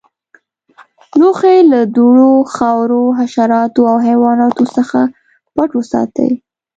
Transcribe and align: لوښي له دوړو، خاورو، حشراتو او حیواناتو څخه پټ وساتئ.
لوښي 1.19 1.57
له 1.71 1.79
دوړو، 1.95 2.31
خاورو، 2.55 3.03
حشراتو 3.19 3.81
او 3.91 3.97
حیواناتو 4.07 4.63
څخه 4.75 4.99
پټ 5.55 5.69
وساتئ. 5.77 6.31